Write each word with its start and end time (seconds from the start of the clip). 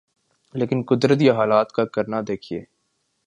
لیکن 0.55 0.81
قدرت 0.87 1.21
یا 1.21 1.33
حالات 1.33 1.71
کا 1.71 1.85
کرنا 1.85 2.21
دیکھیے۔ 2.27 2.63